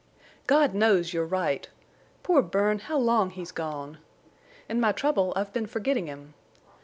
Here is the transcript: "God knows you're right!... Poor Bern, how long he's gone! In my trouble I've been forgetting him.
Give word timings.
"God 0.47 0.73
knows 0.73 1.13
you're 1.13 1.27
right!... 1.27 1.69
Poor 2.23 2.41
Bern, 2.41 2.79
how 2.79 2.97
long 2.97 3.29
he's 3.29 3.51
gone! 3.51 3.99
In 4.67 4.79
my 4.79 4.91
trouble 4.91 5.31
I've 5.35 5.53
been 5.53 5.67
forgetting 5.67 6.07
him. 6.07 6.33